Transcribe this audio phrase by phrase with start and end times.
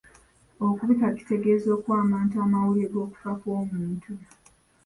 [0.67, 4.11] Okubika kitegeeza okuwa abantu amawulire g’okufa kw’omuntu.